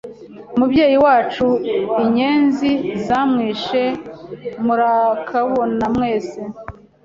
Umubyeyi 0.55 0.97
wacu 1.05 1.47
Inyenzi 2.03 2.71
zamwishe 3.05 3.83
murakabona 4.65 5.85
mwese, 5.95 6.39